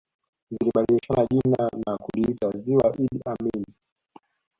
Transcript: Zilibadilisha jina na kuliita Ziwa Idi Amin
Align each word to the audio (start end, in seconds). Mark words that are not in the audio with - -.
Zilibadilisha 0.51 1.25
jina 1.31 1.69
na 1.85 1.97
kuliita 1.97 2.49
Ziwa 2.51 2.95
Idi 2.97 3.21
Amin 3.25 3.63